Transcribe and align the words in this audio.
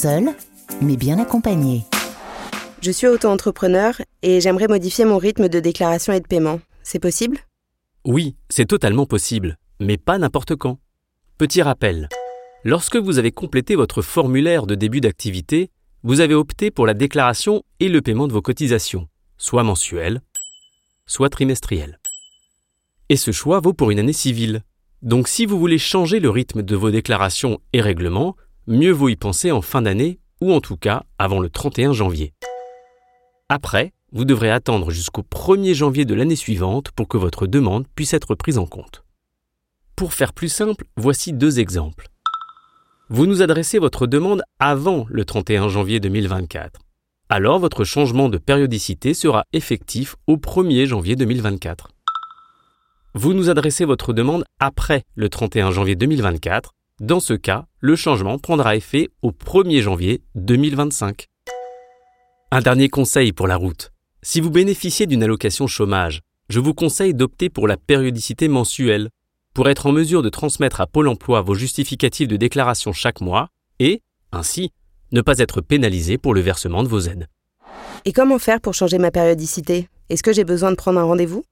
seul, 0.00 0.30
mais 0.80 0.96
bien 0.96 1.18
accompagné. 1.18 1.82
Je 2.80 2.90
suis 2.90 3.06
auto-entrepreneur 3.06 4.00
et 4.22 4.40
j'aimerais 4.40 4.66
modifier 4.66 5.04
mon 5.04 5.18
rythme 5.18 5.50
de 5.50 5.60
déclaration 5.60 6.14
et 6.14 6.20
de 6.20 6.26
paiement. 6.26 6.58
C'est 6.82 6.98
possible? 6.98 7.38
Oui, 8.06 8.34
c'est 8.48 8.64
totalement 8.64 9.04
possible, 9.04 9.58
mais 9.78 9.98
pas 9.98 10.16
n'importe 10.16 10.56
quand. 10.56 10.78
Petit 11.36 11.60
rappel. 11.60 12.08
Lorsque 12.64 12.96
vous 12.96 13.18
avez 13.18 13.30
complété 13.30 13.76
votre 13.76 14.00
formulaire 14.00 14.66
de 14.66 14.74
début 14.74 15.02
d'activité, 15.02 15.70
vous 16.02 16.20
avez 16.20 16.34
opté 16.34 16.70
pour 16.70 16.86
la 16.86 16.94
déclaration 16.94 17.62
et 17.78 17.90
le 17.90 18.00
paiement 18.00 18.26
de 18.26 18.32
vos 18.32 18.40
cotisations, 18.40 19.06
soit 19.36 19.64
mensuelles, 19.64 20.22
soit 21.04 21.28
trimestrielles. 21.28 22.00
Et 23.10 23.16
ce 23.16 23.32
choix 23.32 23.60
vaut 23.60 23.74
pour 23.74 23.90
une 23.90 23.98
année 23.98 24.14
civile. 24.14 24.62
Donc 25.02 25.28
si 25.28 25.44
vous 25.44 25.58
voulez 25.58 25.76
changer 25.76 26.20
le 26.20 26.30
rythme 26.30 26.62
de 26.62 26.76
vos 26.76 26.90
déclarations 26.90 27.60
et 27.74 27.82
règlements, 27.82 28.34
mieux 28.70 28.92
vaut 28.92 29.08
y 29.08 29.16
penser 29.16 29.50
en 29.50 29.62
fin 29.62 29.82
d'année 29.82 30.20
ou 30.40 30.52
en 30.52 30.60
tout 30.60 30.76
cas 30.76 31.02
avant 31.18 31.40
le 31.40 31.50
31 31.50 31.92
janvier. 31.92 32.32
Après, 33.48 33.92
vous 34.12 34.24
devrez 34.24 34.50
attendre 34.50 34.92
jusqu'au 34.92 35.22
1er 35.22 35.74
janvier 35.74 36.04
de 36.04 36.14
l'année 36.14 36.36
suivante 36.36 36.92
pour 36.92 37.08
que 37.08 37.16
votre 37.16 37.48
demande 37.48 37.86
puisse 37.96 38.14
être 38.14 38.36
prise 38.36 38.58
en 38.58 38.66
compte. 38.66 39.04
Pour 39.96 40.14
faire 40.14 40.32
plus 40.32 40.48
simple, 40.48 40.84
voici 40.96 41.32
deux 41.32 41.58
exemples. 41.58 42.06
Vous 43.08 43.26
nous 43.26 43.42
adressez 43.42 43.80
votre 43.80 44.06
demande 44.06 44.42
avant 44.60 45.04
le 45.08 45.24
31 45.24 45.68
janvier 45.68 45.98
2024. 45.98 46.80
Alors 47.28 47.58
votre 47.58 47.82
changement 47.82 48.28
de 48.28 48.38
périodicité 48.38 49.14
sera 49.14 49.44
effectif 49.52 50.14
au 50.28 50.36
1er 50.36 50.86
janvier 50.86 51.16
2024. 51.16 51.88
Vous 53.14 53.34
nous 53.34 53.50
adressez 53.50 53.84
votre 53.84 54.12
demande 54.12 54.44
après 54.60 55.02
le 55.16 55.28
31 55.28 55.72
janvier 55.72 55.96
2024. 55.96 56.72
Dans 57.00 57.18
ce 57.18 57.34
cas, 57.34 57.66
le 57.80 57.96
changement 57.96 58.38
prendra 58.38 58.76
effet 58.76 59.08
au 59.22 59.30
1er 59.30 59.80
janvier 59.80 60.22
2025. 60.34 61.28
Un 62.50 62.60
dernier 62.60 62.90
conseil 62.90 63.32
pour 63.32 63.48
la 63.48 63.56
route. 63.56 63.90
Si 64.22 64.40
vous 64.40 64.50
bénéficiez 64.50 65.06
d'une 65.06 65.22
allocation 65.22 65.66
chômage, 65.66 66.20
je 66.50 66.60
vous 66.60 66.74
conseille 66.74 67.14
d'opter 67.14 67.48
pour 67.48 67.66
la 67.66 67.78
périodicité 67.78 68.48
mensuelle 68.48 69.08
pour 69.54 69.68
être 69.68 69.86
en 69.86 69.92
mesure 69.92 70.22
de 70.22 70.28
transmettre 70.28 70.82
à 70.82 70.86
Pôle 70.86 71.08
emploi 71.08 71.40
vos 71.40 71.54
justificatifs 71.54 72.28
de 72.28 72.36
déclaration 72.36 72.92
chaque 72.92 73.22
mois 73.22 73.48
et, 73.78 74.02
ainsi, 74.30 74.72
ne 75.12 75.22
pas 75.22 75.38
être 75.38 75.62
pénalisé 75.62 76.18
pour 76.18 76.34
le 76.34 76.40
versement 76.40 76.82
de 76.82 76.88
vos 76.88 77.00
aides. 77.00 77.28
Et 78.04 78.12
comment 78.12 78.38
faire 78.38 78.60
pour 78.60 78.74
changer 78.74 78.98
ma 78.98 79.10
périodicité? 79.10 79.88
Est-ce 80.10 80.22
que 80.22 80.32
j'ai 80.32 80.44
besoin 80.44 80.70
de 80.70 80.76
prendre 80.76 81.00
un 81.00 81.04
rendez-vous? 81.04 81.44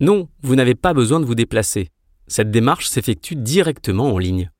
Non, 0.00 0.28
vous 0.42 0.56
n'avez 0.56 0.74
pas 0.74 0.94
besoin 0.94 1.20
de 1.20 1.26
vous 1.26 1.34
déplacer. 1.34 1.90
Cette 2.26 2.50
démarche 2.50 2.88
s'effectue 2.88 3.36
directement 3.36 4.12
en 4.12 4.18
ligne. 4.18 4.50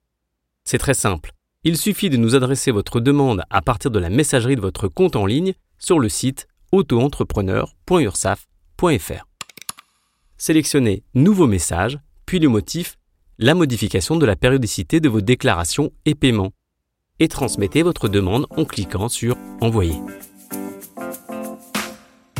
C'est 0.65 0.79
très 0.79 0.95
simple. 0.95 1.33
Il 1.63 1.77
suffit 1.77 2.11
de 2.11 2.17
nous 2.17 2.35
adresser 2.35 2.71
votre 2.71 3.01
demande 3.01 3.43
à 3.51 3.63
partir 3.63 3.91
de 3.91 3.99
la 3.99 4.11
messagerie 4.11 4.57
de 4.57 4.61
votre 4.61 4.89
compte 4.89 5.17
en 5.17 5.27
ligne 5.27 5.55
sur 5.79 5.99
le 5.99 6.09
site 6.09 6.47
autoentrepreneur.ursaf.fr. 6.73 9.25
Sélectionnez 10.37 11.05
Nouveau 11.15 11.47
message, 11.47 11.99
puis 12.27 12.39
le 12.39 12.49
motif 12.49 12.97
La 13.39 13.55
modification 13.55 14.17
de 14.17 14.27
la 14.27 14.37
périodicité 14.37 15.01
de 15.01 15.09
vos 15.09 15.21
déclarations 15.21 15.91
et 16.07 16.15
paiements 16.15 16.53
et 17.21 17.29
transmettez 17.29 17.83
votre 17.83 18.09
demande 18.09 18.47
en 18.51 18.65
cliquant 18.65 19.09
sur 19.09 19.37
Envoyer. 19.61 20.01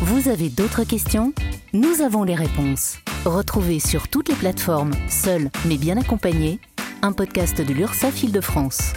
Vous 0.01 0.29
avez 0.29 0.49
d'autres 0.49 0.83
questions? 0.83 1.33
Nous 1.73 2.01
avons 2.01 2.23
les 2.23 2.35
réponses. 2.35 2.97
Retrouvez 3.25 3.79
sur 3.79 4.07
toutes 4.07 4.29
les 4.29 4.35
plateformes, 4.35 4.93
seul 5.09 5.49
mais 5.65 5.77
bien 5.77 5.97
accompagné, 5.97 6.59
un 7.05 7.13
podcast 7.13 7.61
de 7.61 7.73
l'URSSAF 7.73 8.23
Île-de-France. 8.23 8.93